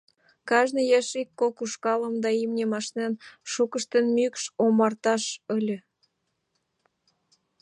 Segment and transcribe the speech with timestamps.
[0.49, 3.13] Кажне еш ик-кок ушкалым да имньым ашнен,
[3.51, 5.77] шукыштын мӱкш омарташт ыле.